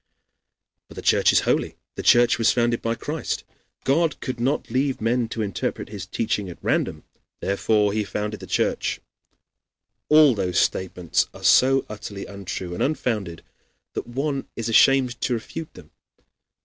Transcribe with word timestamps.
But 0.87 0.95
the 0.95 1.03
Church 1.03 1.31
is 1.31 1.41
holy; 1.41 1.75
the 1.93 2.01
Church 2.01 2.39
was 2.39 2.51
founded 2.51 2.81
by 2.81 2.95
Christ. 2.95 3.43
God 3.83 4.19
could 4.19 4.39
not 4.39 4.71
leave 4.71 4.99
men 4.99 5.27
to 5.29 5.43
interpret 5.43 5.89
his 5.89 6.07
teaching 6.07 6.49
at 6.49 6.57
random 6.63 7.03
therefore 7.39 7.93
he 7.93 8.03
founded 8.03 8.39
the 8.39 8.47
Church. 8.47 8.99
All 10.09 10.33
those 10.33 10.57
statements 10.57 11.29
are 11.35 11.43
so 11.43 11.85
utterly 11.87 12.25
untrue 12.25 12.73
and 12.73 12.81
unfounded 12.81 13.43
that 13.93 14.07
one 14.07 14.47
is 14.55 14.69
ashamed 14.69 15.21
to 15.21 15.35
refute 15.35 15.71
them. 15.75 15.91